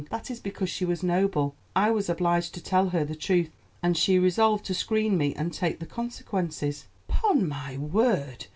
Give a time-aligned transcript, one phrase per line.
[0.09, 1.53] "That is because she was noble.
[1.75, 3.51] I was obliged to tell her the truth,
[3.83, 8.47] and she resolved to screen me and take the consequences." "'Pon my word!